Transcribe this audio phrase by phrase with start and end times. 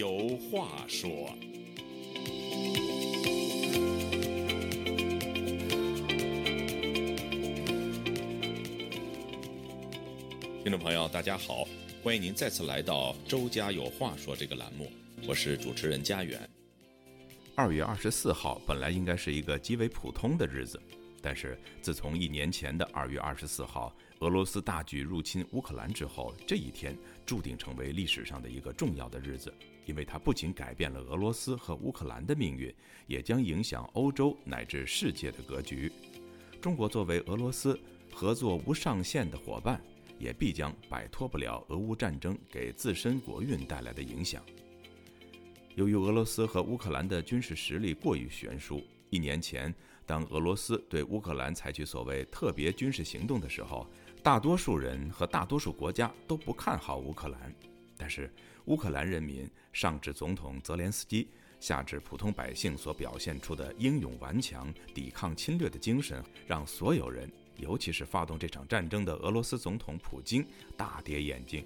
[0.00, 1.10] 有话说。
[10.62, 11.68] 听众朋友，大家好，
[12.02, 14.90] 欢迎您再次来到《周家有话说》这个栏目，
[15.28, 16.48] 我是主持人家园。
[17.54, 20.80] 二月二十四号本来应该是一个极为普通的日子，
[21.20, 29.52] 但是自从一年前的二月二十四号俄罗斯大举入侵乌克兰之后，这一天注定成为历史上的一个重要的日子，
[29.90, 32.74] 因为它不仅改变了俄罗斯和乌克兰的命运，
[33.06, 35.92] 也将影响欧洲乃至世界的格局。
[36.62, 37.78] 中国作为俄罗斯
[38.10, 39.78] 合作无上限的伙伴。
[40.20, 44.44] 也必将摆脱不了俄乌战争给自身国运带来的影响。
[45.76, 53.86] 由于俄罗斯和乌克兰的军事实力过于悬殊，一年前当俄罗斯对乌克兰采取所谓特别军事行动的时候，
[54.22, 57.69] 大多数人和大多数国家都不看好乌克兰。
[58.00, 58.32] 但是
[58.64, 61.28] 乌克兰人民上至总统泽连斯基，
[61.60, 67.30] 下至普通百姓所表现出的英勇顽强、抵抗侵略的精神，让所有人。
[67.58, 70.42] 尤其是发动这场战争的俄罗斯总统普京
[70.78, 71.62] 大跌眼镜，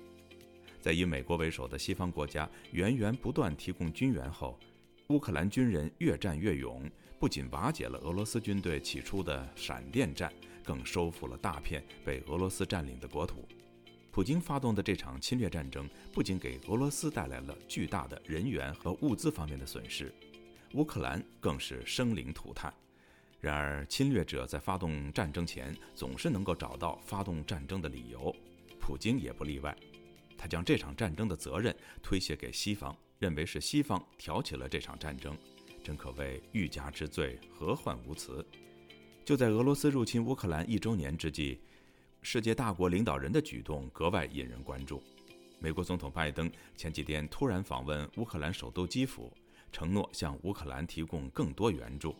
[0.81, 4.59] 在以美国为首的西方国家源源不断提供军援后，
[5.11, 10.33] 乌克兰军人越战越勇，不仅瓦解了俄罗斯军队起初的闪电战，
[10.65, 13.47] 更收复了大片被俄罗斯占领的国土。
[14.15, 20.15] 普京发动的这场侵略战争不仅给俄罗斯带来了巨大的人员和物资方面的损失，
[20.75, 22.73] 乌克兰更是生灵涂炭。
[23.41, 28.33] 然而，侵略者在发动战争前总是能够找到发动战争的理由，
[28.79, 29.77] 普京也不例外。
[30.39, 35.37] 他将这场战争的责任推卸给西方，认为是西方挑起了这场战争，
[35.83, 38.47] 真可谓欲加之罪，何患无辞。
[39.25, 41.59] 就在俄罗斯入侵乌克兰一周年之际，
[42.27, 45.03] 世界大国领导人的举动格外引人关注。
[45.59, 49.31] 美国总统拜登前几天突然访问乌克兰首都基辅，
[49.71, 52.17] 承诺向乌克兰提供更多援助。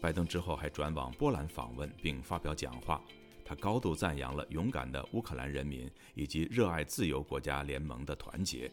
[0.00, 3.04] 拜登之后还转往波兰访问，并发表讲话。
[3.44, 8.70] 他高度赞扬了勇敢的乌克兰人民以及热爱自由国家联盟的团结。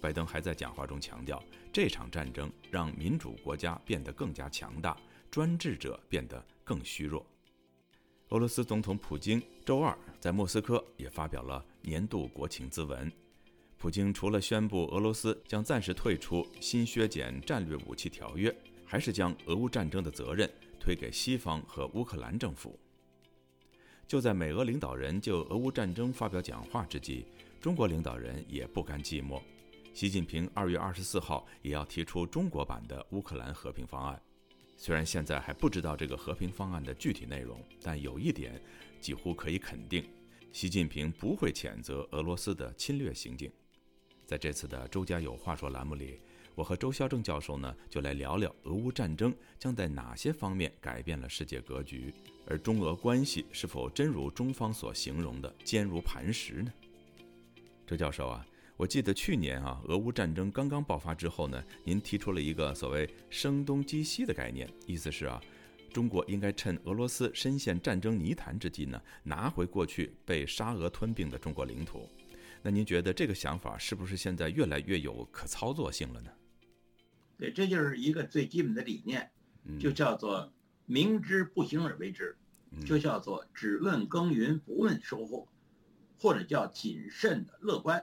[0.00, 1.42] 拜登还在讲话中强调，
[1.72, 4.96] 这场战争让民主国家变得更加强大，
[5.32, 7.26] 专制者变得更虚弱。
[8.30, 13.10] 俄罗斯总统普京周二在莫斯科也发表了年度国情咨文。
[13.78, 18.54] 普京除了宣布俄罗斯将暂时退出新削减战略武器条约。
[18.86, 20.48] 还是将俄乌战争的责任
[20.78, 22.78] 推给西方和乌克兰政府。
[24.06, 27.26] 就在美俄领导人就俄乌战争发表讲话之际，
[27.60, 29.42] 中国领导人也不甘寂寞。
[29.92, 34.22] 习近平二月二十四号也要提出中国版的乌克兰和平方案。
[34.76, 38.60] 虽然现在还不知道这个和平方案的具体内容，但有一点
[39.00, 40.04] 几乎可以肯定：
[40.52, 43.50] 习近平不会谴责俄罗斯的侵略行径。
[44.26, 46.20] 在这次的“周家有话说”栏目里。
[46.56, 52.14] 我和周孝正教授呢，就来聊聊俄乌战争将在哪些方面改变了世界格局，
[52.46, 56.72] 而中俄关系是否真如中方所形容的坚如磐石呢？
[57.84, 58.46] 周教授啊，
[58.76, 65.40] 我记得去年啊，俄乌战争刚刚爆发之后呢，您提出了一个所谓“声东击西”的概念，意思是啊，
[65.92, 72.08] 中国应该趁俄罗斯深陷战争泥潭之际呢，拿回过去被沙俄吞并的中国领土。
[72.62, 76.30] 那您觉得这个想法是不是现在越来越有可操作性了呢？
[77.38, 79.30] 对，这就是一个最基本的理念，
[79.78, 80.52] 就叫做
[80.84, 82.36] 明知不行而为之，
[82.84, 85.46] 就叫做只问耕耘不问收获，
[86.18, 88.02] 或者叫谨慎的乐观，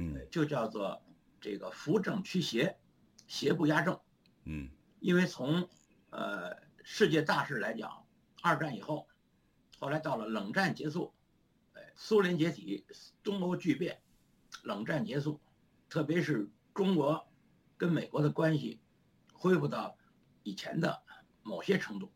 [0.00, 1.02] 嗯，就叫做
[1.40, 2.78] 这个扶正驱邪，
[3.26, 4.00] 邪不压正，
[4.44, 5.68] 嗯，因为从
[6.08, 8.06] 呃世界大势来讲，
[8.42, 9.06] 二战以后，
[9.78, 11.12] 后来到了冷战结束，
[11.74, 12.86] 哎，苏联解体，
[13.22, 14.00] 东欧剧变，
[14.62, 15.40] 冷战结束，
[15.88, 17.26] 特别是中国。
[17.80, 18.78] 跟美国的关系
[19.32, 19.96] 恢复到
[20.42, 21.02] 以前的
[21.42, 22.12] 某些程度，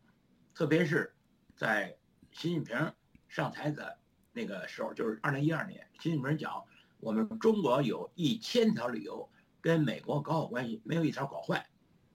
[0.53, 1.15] 特别是
[1.55, 1.97] 在
[2.31, 2.93] 习近平
[3.27, 3.97] 上台的
[4.31, 6.63] 那个时候，就是二零一二年，习近平讲
[7.05, 9.29] 我们中国有一千条理由
[9.61, 11.69] 跟美国搞好关系，没有一条搞坏。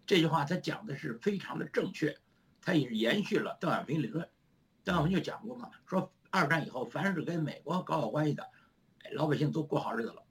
[0.05, 2.19] 这句话他讲的是非常的正确，
[2.61, 4.29] 他也是延续了邓小平理论。
[4.83, 8.51] 邓小平就讲过嘛，说二战以后，凡是跟美国搞好关系的，
[9.13, 10.25] 老百姓都过好日子了。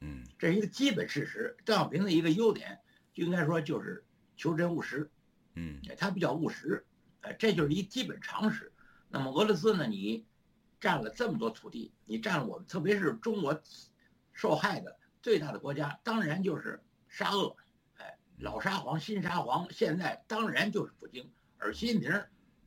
[0.00, 1.56] 嗯，这是一个基本事实。
[1.64, 2.80] 邓小平的一个优点，
[3.14, 4.04] 就应该说就是
[4.36, 5.08] 求真务实。
[5.54, 6.84] 嗯，他比较务实，
[7.20, 8.72] 哎，这就是一基本常识。
[9.08, 9.86] 那么俄罗斯呢？
[9.86, 10.26] 你
[10.80, 13.62] 占了这么多土地，你占了我们，特别是中国
[14.32, 17.56] 受害的最大的国家，当然就是沙俄。
[17.96, 21.32] 哎，老沙皇、新沙皇，现在当然就是普京。
[21.58, 22.12] 而习近平，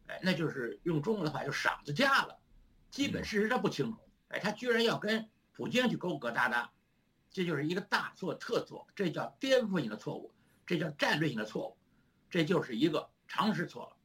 [0.07, 2.39] 哎，那就是用中国的话就傻子架了。
[2.89, 3.97] 基本事实他不清楚，
[4.29, 6.71] 哎，他居然要跟普京去勾勾搭搭。
[7.29, 10.33] 这就是一个大错特错，这叫颠覆性的错误，
[10.65, 11.77] 这叫战略性的错误，
[12.29, 13.97] 这就是一个常识错了。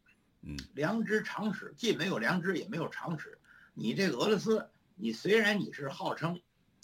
[0.43, 3.39] 嗯，良知常识既没有良知也没有常识。
[3.73, 6.41] 你这个俄罗斯，你虽然你是号称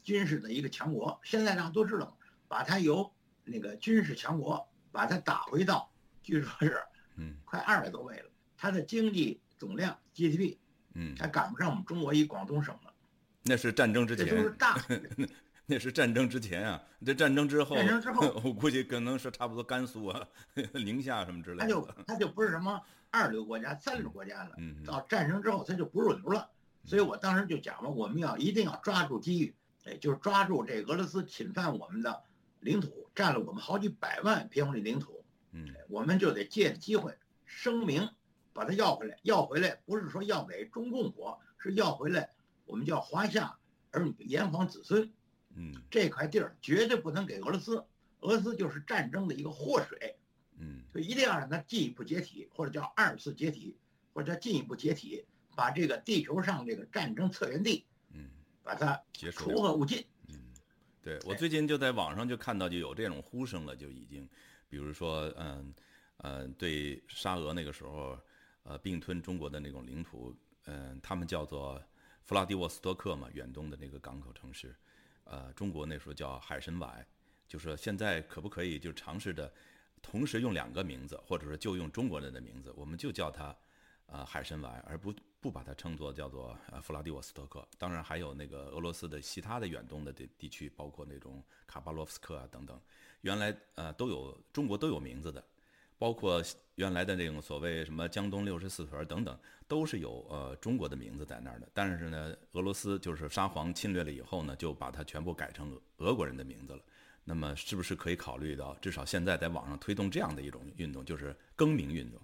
[0.07, 2.17] 军事的一个强国，现在大家都知道，
[2.47, 3.13] 把它由
[3.45, 5.91] 那个军事强国把它打回到，
[6.23, 6.81] 据说是
[7.17, 10.59] 嗯快二百多位了，它的经济总量 GDP
[10.95, 12.95] 嗯，还赶不上我们中国一广东省了，
[13.43, 14.81] 那是战争之前这都是，大
[15.67, 16.81] 那是战争之前啊。
[17.05, 20.25] 这战争之后，战争之后 我估计可能是差不多甘肃啊、
[20.73, 21.97] 宁夏什么之类它就的。
[22.07, 22.81] 它就不是什么
[23.11, 24.53] 二流国家、三流国家了。
[24.59, 26.49] 嗯嗯到战争之后，它就不入流了。
[26.85, 29.53] 所以我当时就讲了，我们要一定要抓住机遇，
[29.87, 32.25] 哎，就是抓住这俄罗斯侵犯我们的
[32.61, 38.11] 领土，占了我们好几百万平方里领土，嗯我们就得借着机会声明，
[38.53, 39.19] 把它要回来。
[39.23, 42.31] 要回来不是说要给中共国，是要回来
[42.65, 43.57] 我们叫华夏
[43.93, 45.11] 儿女炎黄子孙
[45.55, 47.77] 嗯这块地儿，绝对不能给俄罗斯。
[48.21, 50.17] 俄罗斯就是战争的一个祸水。
[50.59, 53.77] 嗯就一定要让它进一步解体，或者叫二次解体，
[54.15, 57.85] 或者叫进一步解体，把这个地球上这个战争策源地，嗯，
[58.67, 59.31] 把它结。
[59.31, 60.05] 除恶务尽。
[60.29, 60.53] 嗯，
[61.01, 64.29] 对我最近就在网上就看到就有这种呼声了，就已经，
[64.69, 65.73] 比如说，嗯，
[66.19, 68.19] 嗯，对沙俄那个时候，
[68.65, 70.35] 呃，并吞中国的那种领土，
[70.65, 71.81] 嗯，他们叫做
[72.25, 74.75] 弗拉迪沃斯托克嘛，远东的那个港口城市，
[75.23, 77.07] 呃，中国那时候叫海参崴，
[77.47, 79.51] 就是现在可不可以就尝试着
[80.03, 83.57] 同时用两个名字，或者说就用中国人的名字，我们就叫它。
[84.09, 85.13] 呃，海参崴，而不
[85.47, 87.65] 不把它称作叫做呃弗拉迪沃斯托克。
[87.79, 92.77] 当然还有那个俄罗斯的其他的远东的地地区，包括那种卡巴洛夫斯克啊等等，
[93.21, 95.45] 原来呃都有中国都有名字的，
[95.99, 96.43] 包括
[96.75, 99.39] 原来的那种所谓什么江东六十四屯等等，
[99.69, 101.69] 都是有呃中国的名字在那儿的。
[101.73, 106.83] 但是呢，俄罗斯就是沙皇侵略了以后呢，就把它全部改成俄俄国人的名字了。
[107.29, 112.21] 那么是不是可以考虑到，至少现在在网上推动这样的一种运动，就是更名运动？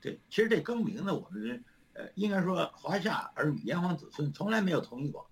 [0.00, 1.64] 对，其实这更名呢，我们
[1.96, 5.30] 呃应该说华夏儿女炎黄子孙从来没有同意过。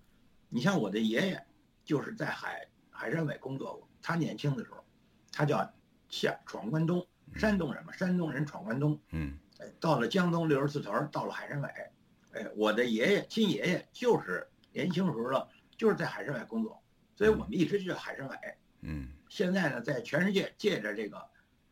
[0.49, 1.45] 你像我的爷爷，
[1.83, 3.87] 就是在海海参崴工作过。
[4.01, 4.83] 他年轻的时候，
[5.31, 5.73] 他叫
[6.09, 8.99] 下闯关东，山东人嘛，山东人闯关东。
[9.09, 11.91] 嗯哎，到了江东六十四屯，到了海参崴，
[12.33, 15.47] 哎，我的爷爷亲爷爷就是年轻时候了，
[15.77, 16.81] 就是在海参崴工作，
[17.15, 18.57] 所以我们一直就叫海参崴。
[18.81, 21.17] 嗯现在呢，在全世界借着这个，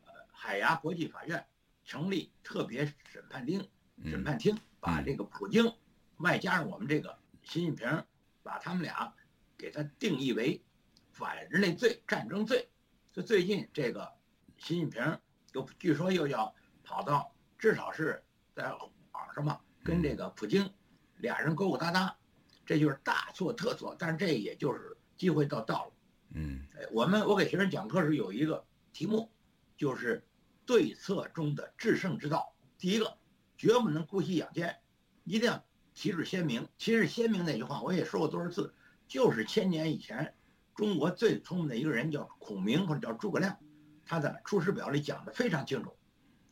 [0.06, 1.44] 呃，海牙国际法院
[1.84, 3.60] 成立特别审判厅，
[4.04, 5.72] 审嗯判厅把这个普京，
[6.18, 8.04] 外加上我们这个习近平，
[8.42, 9.14] 把他们俩
[9.56, 10.62] 给他定义为
[11.10, 12.68] 反人类罪、战争罪。
[13.10, 14.12] 就最近这个
[14.58, 15.18] 习近平
[15.54, 18.22] 又据说又要跑到，至少是
[18.54, 18.74] 在
[19.12, 20.70] 网上嘛，跟这个普京
[21.16, 22.14] 俩人勾勾搭搭，
[22.66, 23.96] 这就是大错特错。
[23.98, 25.92] 但是这也就是机会到到了。
[26.34, 29.32] 嗯哎，我们我给学生讲课时有一个题目，
[29.78, 30.22] 就是
[30.66, 32.54] 对策中的制胜之道。
[32.76, 33.16] 第一个，
[33.64, 34.76] 绝不能姑息养奸，
[35.24, 35.64] 一定要
[35.94, 36.68] 旗帜鲜明。
[36.76, 38.74] 旗帜鲜明那句话我也说过多少次，
[39.08, 40.34] 就是千年以前
[40.74, 43.58] 中国最聪明的一个人叫孔明或者叫诸葛亮，
[44.04, 45.96] 他的《出师表》里讲的非常清楚，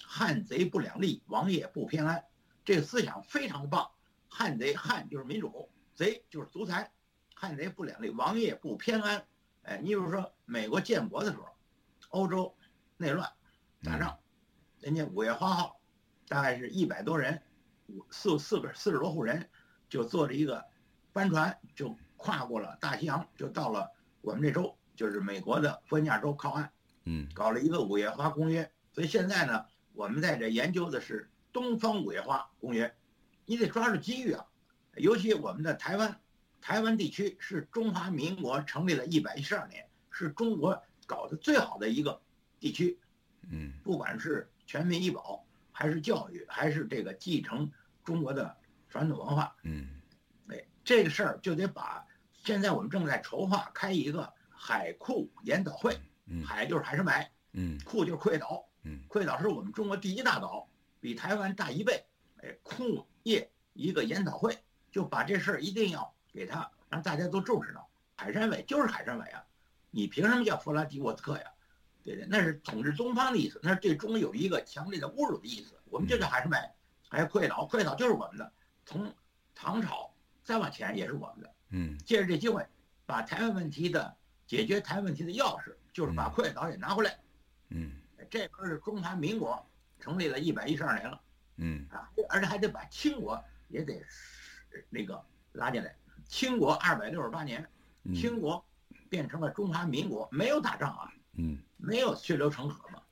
[0.03, 2.25] 汉贼不两立，王爷不偏安。
[2.65, 3.91] 这个思想非常的棒。
[4.27, 6.91] 汉贼汉就是民主，贼就是独裁，
[7.35, 9.27] 汉贼不两立，王爷不偏安。
[9.65, 11.45] 哎，你比如说美国建国的时候，
[12.09, 12.57] 欧洲
[12.97, 13.31] 内乱
[13.83, 14.19] 打仗，
[14.81, 15.79] 人家五月花号，
[16.33, 17.43] 大概是一百多人，
[17.89, 19.51] 五四四个四十多户人，
[19.91, 20.65] 就坐着一个
[21.13, 23.91] 帆船，就跨过了大西洋，就到了
[24.23, 26.71] 我们这州，就是美国的佛尼亚州靠岸，
[27.05, 28.73] 嗯搞了一个五月花公约。
[28.95, 32.97] 所以现在呢，我们在这研究的是东方五月花公约，
[33.45, 34.47] 你得抓住机遇啊，
[34.97, 36.19] 尤其我们的台湾。
[36.63, 42.23] 台湾地区是中华民国成立了一百一十二年，是中国搞得最好的一个
[42.61, 43.01] 地区，
[43.51, 47.71] 嗯不管是全民医保，还是教育，还是这个继承
[48.05, 48.57] 中国的
[48.89, 50.01] 传统文化，嗯
[50.49, 52.07] 哎，这个事儿就得把。
[52.45, 60.69] 现在我们正在筹划开一个海库研讨会，嗯海就是海参崴，嗯库就是溃岛，嗯溃岛是我们中国第一大岛，
[61.01, 62.05] 比台湾大一倍。
[62.43, 64.59] 哎，库业一个研讨会，
[64.91, 66.15] 就把这事儿一定要。
[66.33, 67.87] 给他让大家都重视到，
[68.17, 69.45] 海参崴就是海参崴啊，
[69.91, 71.45] 你凭什么叫弗拉迪沃斯克呀？
[72.03, 75.79] 对对，那是统治东方的意思，那是对中国有一个强烈的侮辱的意思。
[75.91, 76.75] 我们就叫海参崴，
[77.09, 78.53] 还有溃岛，溃岛就是我们的，
[78.87, 79.13] 从
[79.55, 81.55] 唐朝再往前也是我们的。
[81.71, 82.67] 嗯借着这机会，
[83.07, 84.17] 把台湾问题的
[84.47, 87.19] 解决台湾问题的钥匙，就是把溃岛也拿回来。
[87.69, 87.93] 嗯
[88.31, 89.65] 这可是中华民国
[90.01, 91.21] 成立了一百一十二年了
[91.57, 94.03] 嗯啊，而且还得把清国也得
[94.89, 95.95] 那个拉进来。
[96.27, 97.69] 清国二百六十八年，
[98.05, 98.65] 嗯清国
[99.11, 103.03] 变成了中华民国，没有打仗啊，嗯，没有血流成河嘛，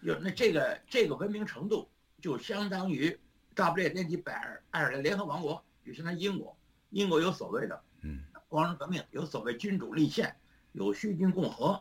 [0.00, 1.88] 有那这个这个文明程度
[2.20, 3.18] 就相当于
[3.54, 6.56] 大不列颠及北爱爱尔兰联合王国，就相当于英国，
[6.90, 8.24] 英国有所谓的嗯。
[8.48, 10.34] 光荣革命，有所谓君主立宪，
[10.72, 11.80] 有虚君共和，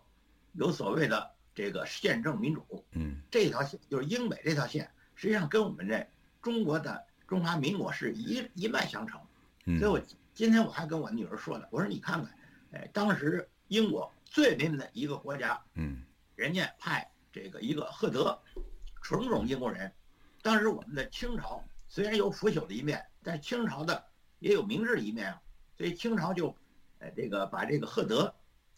[0.54, 3.20] 有所谓的这个宪政民主，嗯。
[3.32, 6.08] 这条线就是英美这条线，实际上跟我们这
[6.44, 9.20] 中国的中华民国是一一脉相承。
[9.66, 10.00] 嗯，所以我
[10.36, 12.38] 今天我还跟我女儿说呢，我说你看看，
[12.74, 16.04] 哎，当时英国最文明的一个国家，嗯
[16.36, 18.38] 人家派这个一个赫德，
[19.02, 19.92] 纯种英国人。
[20.42, 24.06] 当时我们的清朝虽然有腐朽的一面，但清朝的
[24.40, 25.42] 也有明智的一面啊。
[25.78, 26.56] 所以清朝就，
[27.00, 28.34] 呃，这个把这个赫德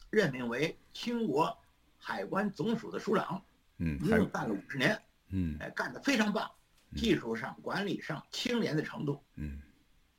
[0.09, 1.57] 任命为清国
[1.97, 3.43] 海关总署的署长，
[3.77, 6.51] 嗯，一共干了五十年，嗯哎，干得非常棒，
[6.95, 9.23] 技术上、管理上、清廉的程度。
[9.35, 9.61] 嗯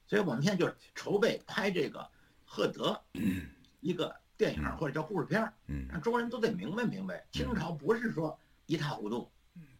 [0.06, 2.06] 所以我们现在就筹备拍这个
[2.44, 3.02] 赫德
[3.80, 9.30] 一个电影或者叫故事片儿，嗯，让中国人都得明白明白，清朝不是说一塌糊涂，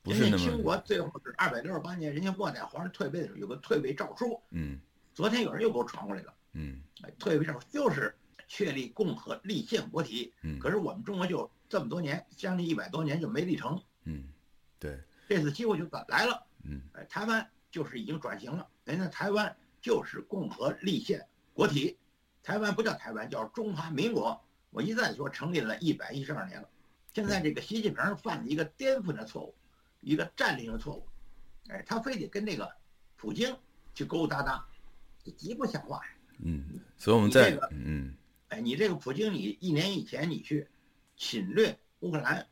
[0.05, 4.79] 不是那人家清国最后是二百六十八年，人家末代皇上退位的时候有个退位诏书，嗯。
[5.15, 6.81] 昨天有人又给我传过来了，嗯。
[7.03, 8.15] 哎，退位诏书就是
[8.47, 14.29] 确立共和立宪国体，嗯，可是我们中国就这么多年，将近一百多年就没立成，嗯
[14.79, 14.97] 对。
[15.29, 16.83] 这次机会就来了，嗯。
[16.93, 21.99] 哎，台湾就是已经转型了，人家台湾就是共和立宪国体，
[22.45, 24.41] 台湾不叫台湾，叫中华民国。
[24.73, 26.69] 我一再说成立了一百一十二年了，
[27.13, 29.55] 现在这个习近平犯了一个颠覆的错误，
[30.01, 31.07] 一个战略的错误，
[31.69, 32.73] 哎，他非得跟那个
[33.17, 33.55] 普京
[33.95, 34.67] 去勾勾搭搭，
[35.23, 36.01] 这极不像话。
[36.39, 38.17] 嗯，所以我们在这个嗯
[38.49, 40.67] 哎，你这个普京，你一年以前你去
[41.17, 42.47] 侵略乌克兰，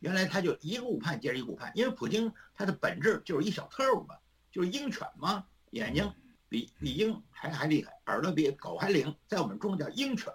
[0.00, 4.16] 原来他就一个误判接着一个误判，因为普京他的本质就是一小特务嘛，
[4.50, 6.12] 就是鹰犬嘛，眼睛
[6.48, 10.32] 比比鹰还还厉害，耳朵比狗还灵，在我们中国叫鹰犬，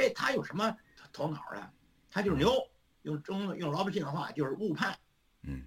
[0.00, 0.76] 这他有什么
[1.12, 1.72] 头脑啊？
[2.10, 2.52] 他就是牛，
[3.02, 4.96] 用中用老百姓的话就是误判。
[5.42, 5.62] 嗯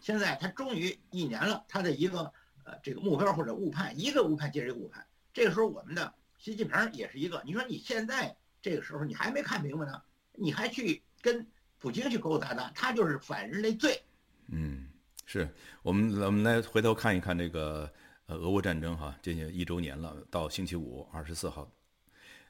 [0.00, 2.32] 现在他终于一年了，他的一个
[2.64, 5.04] 呃这个目标或者误判，一个误判接着一个误判。
[5.34, 10.00] 这个时候我们的习近平也是一个，你说你现在这个时候你还没看明白呢，
[10.32, 11.46] 你还去跟
[11.78, 14.00] 普京去勾勾搭搭，他就是反人类罪。
[14.48, 14.88] 嗯，
[15.26, 15.48] 是
[15.82, 17.92] 我们我们来回头看一看这个
[18.26, 21.68] 呃俄乌战争哈，这些一周年了，到星期五二十四号，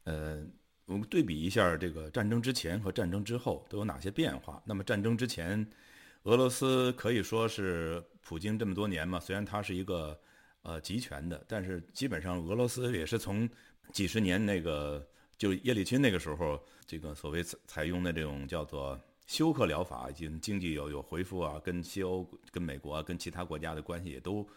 [0.05, 0.45] 呃，
[0.87, 4.63] 我们对比一下这个战争之前和战争之后都有哪些变化。
[4.65, 5.67] 那么战争之前，
[6.23, 10.19] 俄罗斯可以说是普京这么多年嘛，虽然他是一个
[10.63, 13.49] 呃集权的，但是基本上俄罗斯也是从
[13.93, 15.05] 几十年那个
[15.37, 24.49] 就叶利钦那个时候，这个所谓采采用的这种叫做休克疗法，已经经济有有恢复啊，跟西欧、跟美国、跟其他国家的关系也都，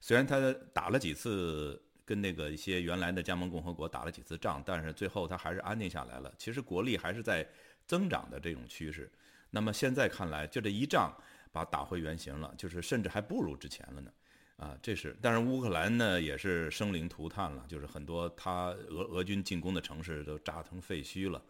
[0.00, 6.32] 虽然他打了几次跟那个一些原来的加盟共和国打了几次仗，但是最后他还是安定下来了。
[6.38, 7.46] 其实国力还是在
[7.86, 9.12] 增长的这种趋势。
[9.50, 11.14] 那么现在看来，就这一仗
[11.52, 14.10] 把打回原形了，就是甚至还不如之前了呢。
[14.56, 21.42] 啊，这是，但是乌克兰呢也是生灵涂炭了，就是很多他俄俄军进攻的城市都炸成废墟了，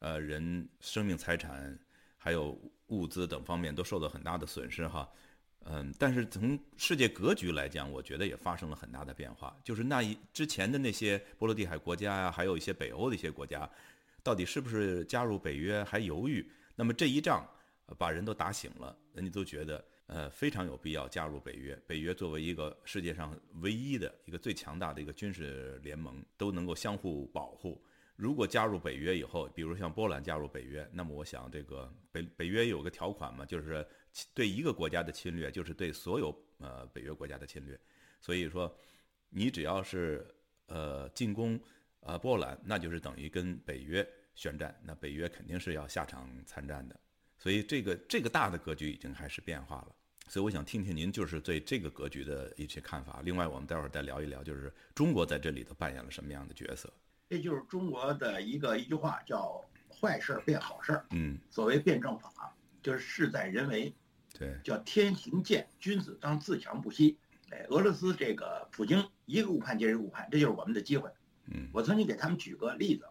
[0.00, 1.78] 呃，人生命财产
[2.18, 5.08] 还有物资等方面都受到很大的损失哈。
[5.66, 9.56] 嗯，但是从世界格局来讲，我觉得也发生了很大的变化。
[9.62, 13.68] 就是那一之前的那些波罗的海国家呀、还有一些北欧的一些国家，
[14.22, 16.50] 到底是不是加入北约还犹豫。
[16.74, 17.46] 那么这一仗
[17.98, 21.78] 把人都打醒了，人家都觉得呃非常有必要加入北约。
[21.86, 27.80] 北约作为一个世界上唯一的一个最强大的一个军事联盟，都能够相互保护。
[28.20, 33.86] 如果加入北约以后，比如像波兰加入北约，那么我想这个北北约有个条款嘛，就是
[34.34, 37.80] 对一个国家的侵略，就是对所有呃北约国家的侵略。
[38.20, 38.70] 所以说，
[39.30, 40.26] 你只要是
[40.66, 41.58] 呃进攻
[42.00, 47.00] 呃波兰，那就是等于跟北约宣战，那北约肯定是要下场参战的。
[47.38, 49.96] 所以这个这个大的格局已经开始变化了。
[50.28, 53.22] 所以我想听听您就是对这个格局的一些看法。
[53.24, 56.92] 另外，我们待会儿再聊一聊，就是中国在这里头扮演了什么样的角色。
[57.30, 61.38] 这就是中国的一个一句话，叫“坏事儿变好事儿嗯，”。
[61.48, 63.94] 所谓辩证法，就是事在人为，
[64.36, 67.16] 对，叫天行健，君子当自强不息。
[67.52, 71.08] 哎，俄罗斯这个普京一个误判接着一个误判，这就是我们的机会。
[71.46, 73.06] 嗯我曾经给他们举个例子，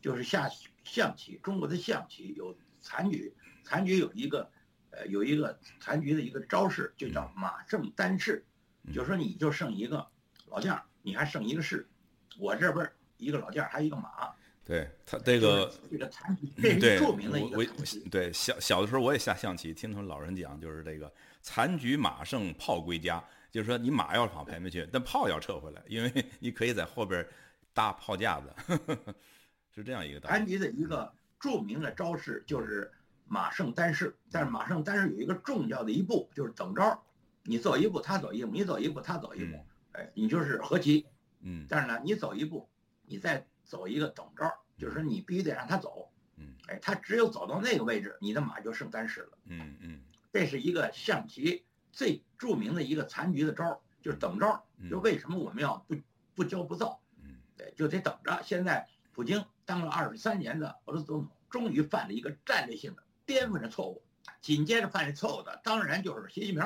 [0.00, 0.48] 就是下
[0.82, 3.34] 象棋，中国的象棋有残局，
[3.64, 4.50] 残局有一个，
[4.92, 8.46] 呃，有一个残局的一个招式，就叫马胜单士，
[8.94, 10.08] 就是说你就剩一个
[10.46, 11.86] 老将，你还剩一个士，
[12.38, 14.32] 我这边儿一个老将，还有一个马，
[14.64, 17.66] 对他这个这是对，著名的一个。
[18.10, 27.26] 对小小的时候我也下象棋，听他们老人讲，就是这个残局马胜炮归家，就是说你马要跑前面去，但炮要撤回来，因为你可以在后边
[27.74, 28.76] 搭炮架子，
[29.74, 30.32] 是这样一个道理。
[30.34, 32.90] 残局的一个著名的招式就是
[33.26, 37.02] 马胜单式，但是马胜单式有一个重要的一步就是等招，
[37.42, 39.56] 你走一步他走一步，你走一步他走一步，
[39.92, 41.06] 哎，你就是和棋。
[41.40, 42.68] 嗯，但是呢，你走一步，
[43.08, 46.10] 你再走一个等招，就是说你必须得让他走。
[46.36, 49.38] 嗯，哎，他只有走到那个位置，你的马就剩单式了。
[49.46, 54.64] 嗯嗯，这是一个象棋最著名的一个残局的招儿，就是等招。
[54.88, 55.96] 就为什么我们要不
[56.36, 57.00] 不骄不躁？
[57.22, 58.40] 嗯，对，就得等着。
[58.44, 64.04] 现在普京当了二十三年的俄罗斯总统，终于犯了一个战略性的颠覆的错误。
[64.40, 66.62] 紧接着犯这错误的，当然就是习近平。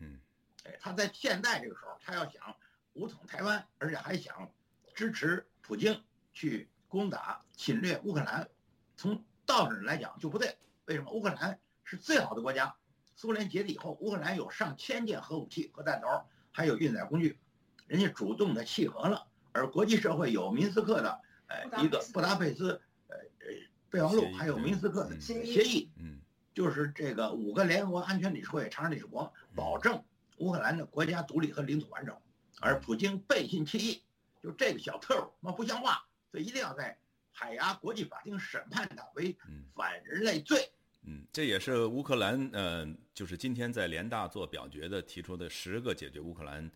[0.00, 0.18] 嗯，
[0.64, 2.56] 哎，他在现在这个时候，他要想
[2.94, 4.50] 武统台湾，而且还想
[4.94, 8.48] 支持普京去攻打侵略乌克兰。
[8.96, 11.10] 从道上来讲就不对，为什么？
[11.10, 12.74] 乌克兰是最好的国家，
[13.16, 16.06] 苏联解体以后，乌克兰有上千件核武器核弹头，
[16.52, 17.38] 还有运载工具，
[17.86, 23.46] 人家主动的契合了，而国际社会有明斯克的呃一个布达佩斯呃呃
[23.90, 26.20] 备忘录，还有明斯克的协议，嗯，
[26.54, 30.04] 就是这个五个联合国安全理事会常任理事国保证
[30.38, 32.16] 乌克兰的国家独立和领土完整，
[32.60, 34.02] 而普京背信弃义，
[34.42, 36.98] 就这个小特务，不像话，所以一定要在。
[37.34, 39.34] 海牙国际法庭审判他为
[39.74, 40.70] 反人类罪。
[41.04, 46.70] 嗯，这也是乌克兰呃，就是今天在联大做表决的提出的十个解决乌克兰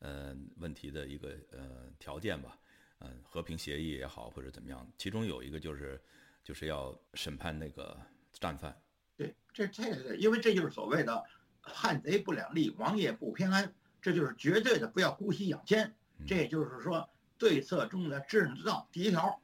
[0.00, 2.58] 呃问题的一个呃条件吧。
[2.98, 5.98] 嗯，和平协议也好或者怎么样，其中有一个就是
[6.42, 7.96] 就是要审判那个
[8.32, 8.76] 战犯。
[9.16, 11.24] 对，这这个因为这就是所谓的
[11.60, 13.72] 汉贼不两立，王爷不偏安，
[14.02, 15.94] 这就是绝对的不要姑息养奸。
[16.26, 17.08] 这也就是说
[17.38, 19.40] 对策中的智人之道第一条。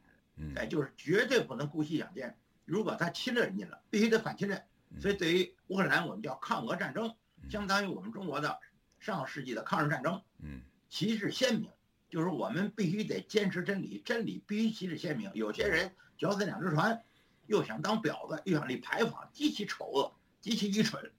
[0.54, 2.37] 哎，就是绝对不能姑息养奸。
[2.66, 4.62] 如果他侵略人家了，必须得反侵略。
[5.00, 7.16] 所以对于乌克兰，我们叫抗俄战争，
[7.49, 8.61] 相当于我们中国的
[8.99, 10.21] 上个世纪的抗日战争。
[10.42, 11.70] 嗯，旗帜鲜明，
[12.11, 15.31] 就是我们必须得坚持真理，真理必须旗帜鲜明。
[15.33, 17.03] 有些人脚踩两只船，
[17.46, 21.11] 又想当婊子，又想立牌坊，极其丑恶，极其愚蠢。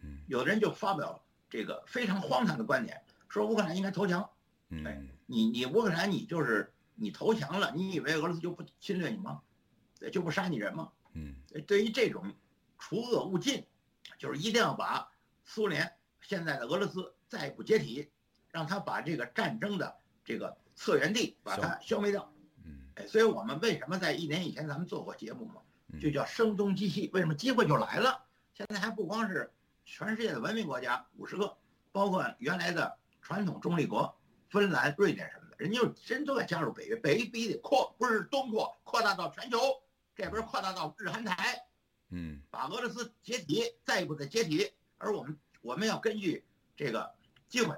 [0.00, 4.30] 嗯，有的人就发表这个非常荒唐的观点，说乌克兰应该投降。
[4.72, 6.72] 嗯，你你乌克兰你就是。
[6.94, 9.40] 你投降了，你以为俄罗斯就不侵略你吗？
[10.12, 10.92] 就不杀你人吗？
[11.14, 11.34] 嗯，
[11.66, 12.32] 对于这种
[12.78, 13.64] 除恶务尽，
[14.18, 15.10] 就是一定要把
[15.42, 18.10] 苏联现在的俄罗斯再不解体，
[18.50, 22.30] 让他把这个战争的这个策源地把它消灭掉。
[22.62, 25.62] 嗯，哎，所以我们为什么在一年以前咱们做过节目嘛？
[25.98, 27.10] 就叫声东击西。
[27.14, 28.22] 为什么机会就来了？
[28.52, 29.50] 现在还不光是
[29.86, 31.56] 全世界的文明国家五十个，
[31.90, 34.14] 包括原来的传统中立国
[34.52, 35.56] 芬兰、瑞典什么的。
[35.56, 39.58] 人家真都要加入北约，北约必须得扩，不是东扩，扩大到全球，
[40.14, 41.64] 这边扩大到日韩台，
[42.10, 44.70] 嗯，把俄罗斯解体，再一步的解体。
[44.98, 46.44] 而我们我们要根据
[46.76, 47.10] 这个
[47.48, 47.74] 机会，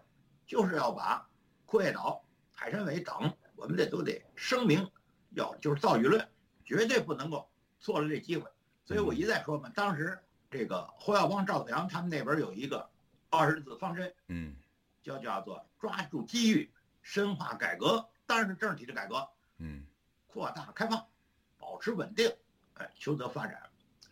[0.47, 1.29] 就是要把
[1.65, 4.91] 库页岛、海参崴等，我们得都得声明，
[5.31, 6.29] 要就是造舆论，
[6.65, 8.51] 绝对不能够错了这机会。
[8.85, 10.19] 所以我一再说嘛，当时
[10.51, 12.91] 这个侯耀邦、赵子阳他们那边有一个
[13.31, 14.57] 二十字方针，嗯，
[15.05, 16.69] 叫叫做抓住机遇。
[17.03, 19.85] 深化改革当然是政治体制改革，嗯，
[20.27, 21.07] 扩大开放，
[21.59, 22.33] 保持稳定，
[22.79, 23.61] 哎，求得发展。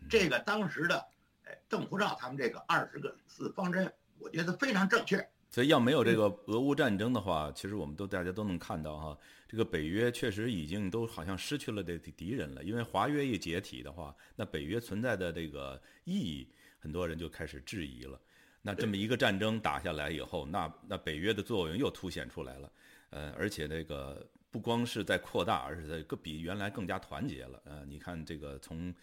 [0.07, 1.03] 这个当时的
[1.45, 5.27] 哎邓福照他们这个二十个字方针，我觉得非常正确。
[5.49, 12.63] 所以要没有这个俄乌战争的话，其实我们都大家都能看到哈，这个北约确实已经都好像失去了这敌人了。
[12.63, 16.47] 因为华约一解体的话，那北约存在的这个意义，
[16.79, 18.21] 很多人就开始质疑了。
[18.65, 22.71] 那这么一个战争打下来以后，那那北约的作用又凸显出来了，
[23.09, 27.61] 呃，而且那个不光是在扩大，而是在更比原来更加团结了。
[27.65, 28.95] 呃，你看这个从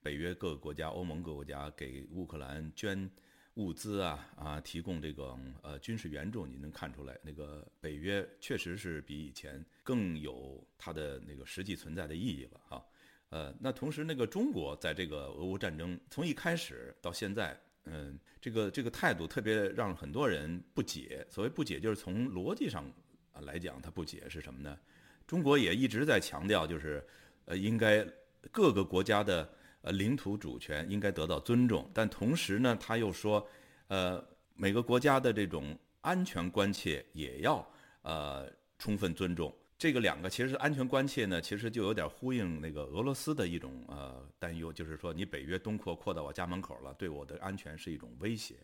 [0.00, 3.10] 北约各个国家、欧盟各个国家给乌克兰捐
[3.54, 12.86] 物资啊啊，提供这个呃军事援助，你能看出来，那个北约确实是比以前更有它的那个实际存在的意义了哈。
[13.30, 17.60] 呃，那同时那个中国在这个俄乌战争从一开始到现在。
[17.84, 21.26] 嗯，这个这个态度特别让很多人不解。
[21.28, 22.84] 所谓不解，就是从逻辑上
[23.42, 24.78] 来讲，他不解是什么呢？
[25.26, 27.04] 中国也一直在强调，就是
[27.44, 28.06] 呃，应该
[28.50, 29.48] 各个国家的
[29.82, 33.46] 呃领土主权应该得到尊重，但同时呢，他又说，
[33.88, 34.22] 呃，
[34.54, 37.66] 每个国家的这种安全关切也要
[38.02, 39.54] 呃充分尊重。
[39.80, 48.56] 这个两个其实安全关切呢，其实就有点呼应那个俄罗斯的一种呃担忧，就是说你北约东扩扩到我家门口了，对我的安全是一种威胁。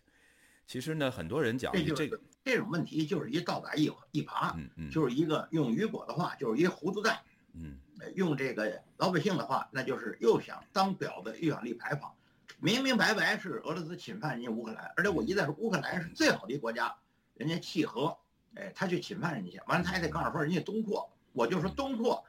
[0.66, 7.18] 其实呢，很多人讲这个这种问题就是一倒打一一耙，嗯嗯，就是一个用雨果的话就是一糊涂蛋，
[7.54, 7.78] 嗯，
[8.14, 12.14] 用这个老百姓的话，那就是又想当婊子又想立牌坊，
[12.60, 16.94] 明明白白是俄罗斯侵犯人家乌克兰，而且我一再说乌克兰是最好的一个国家，
[17.36, 18.14] 人家契合。
[18.56, 22.24] 哎，他去侵犯人家，完了他还得告诉说人家东扩，我就说东扩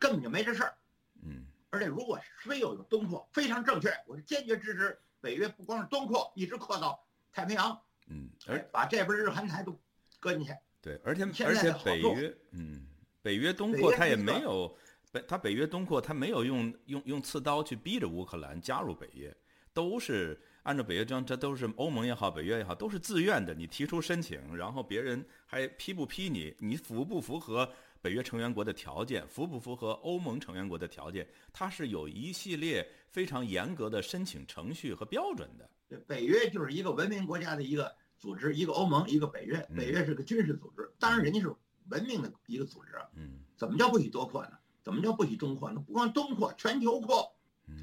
[0.00, 0.74] 根本就没这事儿。
[1.22, 9.76] 嗯，而且如果非有有东扩，非常正确，我是坚决支持北约不光是东扩，一直扩到太平洋，嗯，而而把这边日韩台都
[10.20, 10.52] 搁进去。
[10.80, 12.86] 对，而且而且北约，嗯，
[13.20, 14.76] 北约东扩他也没有
[15.10, 19.36] 北，他北约东扩他没有用用用刺刀去逼着乌克兰加入北约，
[19.72, 23.52] 都是按照北约章，这都是欧盟也好，北约也好，都是自愿的。
[23.52, 27.68] 你提出申请，然后别人还批不批你，你符不符合
[28.00, 35.68] 北约成员国的条件，符不符合欧盟成员国的条件，它是有一系列非常严格的申请程序和标准的。
[35.88, 39.58] 对北约就是一个文明国家的一个组织，一个欧盟，一个北约。
[39.70, 41.52] 嗯北约是个军事组织，当然人家是
[41.88, 42.90] 文明的一个组织。
[43.16, 44.52] 嗯怎么叫不许多扩呢？
[44.82, 45.80] 怎么叫不许东扩呢？
[45.86, 47.31] 不光东扩，全球扩，嗯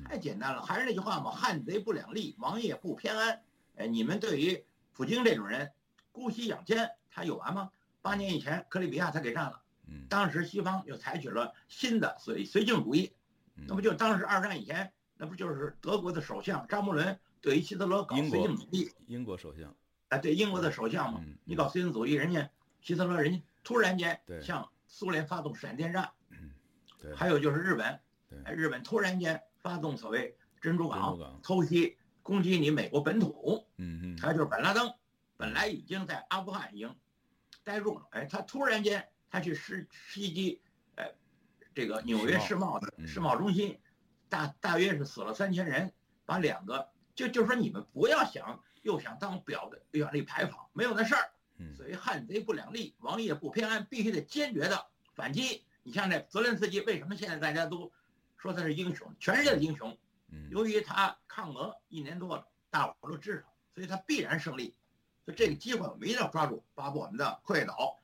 [0.06, 0.62] 太简单了。
[0.62, 3.42] 还是那句话嘛，汉贼不两立，王爷不偏安。
[3.76, 4.63] 哎，你们对于
[4.94, 5.72] 普京这种人
[6.12, 7.72] 姑息养奸，他有完吗？
[8.02, 10.06] 八年以前，克里米亚他给占了，嗯。
[10.10, 13.13] 当时西方又采取了新的所谓绥靖主义，
[13.56, 18.92] 嗯，那不就当时二战以前，那不就是德国的首相张伯伦对于希特勒搞绥靖主义？
[19.08, 19.76] 英国首相，
[20.10, 22.50] 哎，对英国的首相嘛嗯，你搞绥靖主义，人家
[22.82, 26.12] 希特勒人家突然间向苏联发动闪电战，
[27.15, 28.00] 还有就是日本。
[28.56, 34.93] 日本突然间发动所谓珍珠港偷袭攻击你美国本土，嗯嗯，还有就是本拉登，
[35.38, 36.95] 本来已经在阿富汗已经
[37.63, 40.62] 待住了，哎，他突然间他去袭袭击，
[40.95, 41.12] 哎，
[41.74, 43.08] 这个纽约世贸的嗯。
[43.08, 43.80] 世贸中心，
[44.28, 45.91] 大大约是死了三千人，
[46.26, 51.32] 把两个就就说你们不要想又想当表的又想立牌坊，没有那事儿。
[51.58, 51.76] 嗯。
[51.76, 55.65] 所以汉贼不两立，王爷不偏安，必须得坚决的反击。
[55.84, 57.91] 你像这泽连斯基，为什么现在大家都
[58.39, 59.95] 说他是英雄，全世界的英雄？
[60.32, 64.75] 嗯由于他抗俄一年多了，大伙都知道，所以他必然胜利。
[65.25, 67.99] 所以这个机会我们一定要抓住，把我们的溃岛、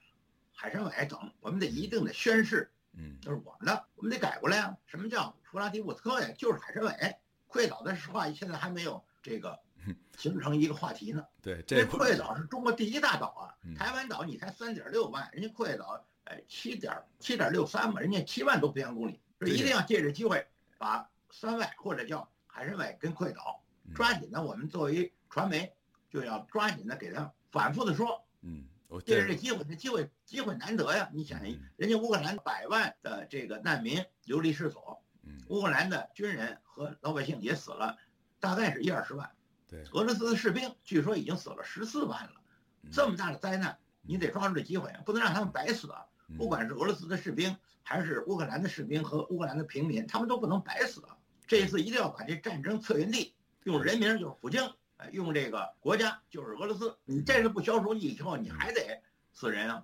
[0.52, 4.76] 海参崴等，我们得一定的宣誓，嗯这是我们的，我们得改过来啊。
[4.86, 6.30] 什么叫弗拉迪沃斯克呀？
[6.38, 9.60] 就是海参崴、溃岛的话，现在还没有这个
[10.18, 11.24] 形成一个话题呢。
[11.42, 25.74] 对，这这溃岛是中国第一大岛啊嗯，台湾岛你才三点六万，人家溃岛哎七点七点六三嘛，人家七万多平方公里，所以一定要借着机会把三外或者叫海参崴跟溃岛嗯抓紧的，我们作为传媒
[26.10, 31.10] 就要抓紧的给他反复的说，嗯，我借着这这机会，这机会机会难得呀！
[31.14, 37.98] 你想嗯，人家乌克兰百万的这个难民流离失所，嗯乌克兰的军人和老百姓也死了，
[38.40, 39.30] 大概是一二十万。
[39.68, 42.42] 对，俄罗斯的士兵据说已经死了十四万了，
[42.84, 46.06] 嗯这么大的灾难，你得抓住这机会，不能让他们白死啊！
[46.28, 51.18] 嗯不管是俄罗斯的士兵，还是乌克兰的士兵和乌克兰的平民，他们都不能白死啊！
[51.48, 59.02] 这一次一定要把这战争策源地用人名就是普京，哎，用这个国家就是俄罗斯，你这次不消除以后，你还得
[59.34, 59.84] 死人啊！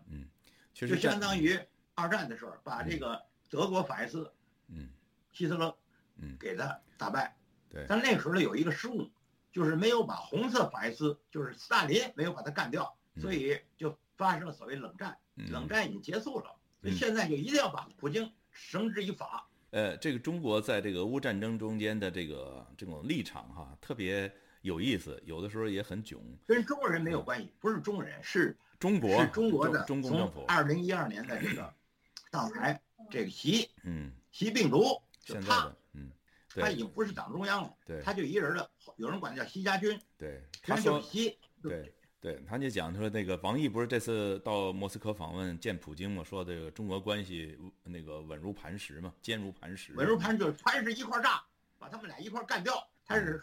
[0.73, 1.59] 就相当于
[1.93, 4.33] 二战的时候，把这个德国法西斯
[4.67, 4.89] 嗯
[5.31, 5.77] 希特勒
[6.17, 7.37] 嗯给他打败。
[7.69, 9.11] 对但那个时候呢有一个失误，
[9.51, 15.17] 就是没有把红色法西斯，就是斯大林没有把他干掉，嗯所以就发生了所谓冷战。
[15.41, 16.55] 嗯冷战已经结束了，
[16.95, 19.47] 现在就一定要把普京绳之以法。
[19.71, 26.19] 呃，这个中国在这个俄乌战争中间的这个这种立场哈，特别有意思，有的时候也很囧。
[26.45, 29.83] 跟中国人没有关系，不是中国人，是中国是中国的。
[29.85, 31.73] 中中共政府，二零一二年的这个
[32.31, 36.11] 上台，这个习嗯，习病毒，就他嗯，
[36.49, 41.37] 他已经不是党中央了，对他就一人了，有人管他叫习家军，对，他说就是习。
[41.61, 51.43] 对对，他就讲他说那个王毅不是这次到莫斯科访问见普京嘛，说这个中俄关系那个稳如磐石嘛，坚如磐石，稳如磐石，就是磐石一块炸，
[51.79, 53.41] 把他们俩一块干掉，他是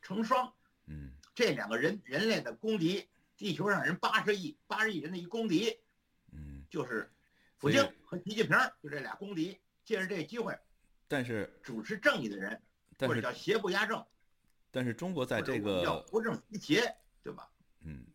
[0.00, 0.50] 成双。
[0.86, 5.76] 嗯这两个人人类的公敌，地球上人八十亿八十亿人的一公敌，
[6.32, 7.10] 嗯，就是
[7.58, 9.58] 普京和习近平，就这俩公敌。
[9.84, 10.56] 借着这机会，
[11.08, 12.62] 但是主持正义的人，
[13.00, 14.00] 或者叫邪不压正，
[14.70, 17.50] 但是中国在这或者我们叫个不正其邪，对吧？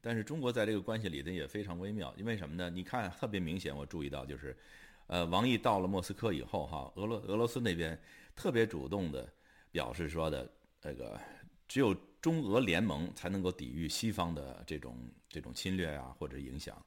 [0.08, 2.70] 但是中国在这个关系里头也非常微妙，因为什么呢？
[2.70, 4.56] 你看特别明显，我注意到就是，
[5.08, 8.00] 呃，王毅到了莫斯科以后哈，俄罗俄罗斯那边
[8.34, 9.28] 特别主动的
[9.70, 10.50] 表示说的，
[10.82, 11.20] 那个
[11.68, 14.96] 只有中俄联盟才能够抵御西方的这种
[15.28, 16.82] 这种侵略啊或者影响，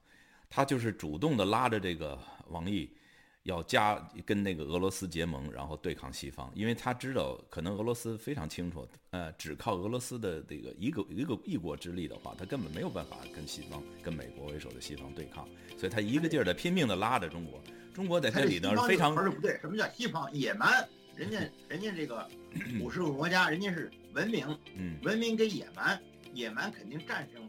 [0.49, 2.91] 他就是主动的拉着这个王毅。
[3.45, 15.49] 要加跟那个俄罗斯结盟，然后对抗西方，因为他知道可能俄罗斯非常清楚，呃，只靠俄罗斯的这个一个一个一国之力的话，他根本没有办法跟西方、跟美国为首的西方对抗，
[15.79, 17.63] 所以他一个劲儿的拼命的拉着中国，
[17.95, 20.87] 中国在他这里头非常不是不对，什么叫西方野蛮？
[21.17, 22.27] 人家人家这个
[22.81, 26.01] 五十个国家，人家是文明，嗯文明跟野蛮，
[26.33, 27.47] 野蛮肯定战胜